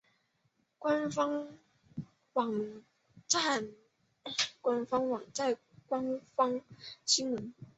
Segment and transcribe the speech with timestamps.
[0.79, 1.55] 官方
[2.33, 2.81] 网
[3.27, 3.69] 站
[4.65, 6.61] 官方
[7.05, 7.53] 新闻